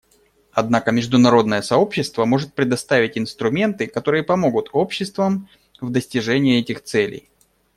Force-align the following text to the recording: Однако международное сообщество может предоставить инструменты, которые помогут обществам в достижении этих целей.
Однако 0.51 0.89
международное 0.91 1.61
сообщество 1.61 2.25
может 2.25 2.55
предоставить 2.55 3.19
инструменты, 3.19 3.85
которые 3.85 4.23
помогут 4.23 4.71
обществам 4.73 5.47
в 5.79 5.91
достижении 5.91 6.59
этих 6.59 6.81
целей. 6.83 7.29